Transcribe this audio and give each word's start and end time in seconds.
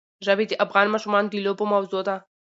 ژبې 0.25 0.45
د 0.47 0.53
افغان 0.65 0.87
ماشومانو 0.93 1.31
د 1.31 1.35
لوبو 1.45 1.63
موضوع 1.73 2.01
ده. 2.07 2.15